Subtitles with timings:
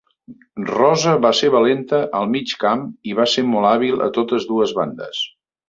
[0.69, 4.77] Rose va ser valenta al mig camp i va ser molt hàbil a totes dues
[4.83, 5.25] bandes.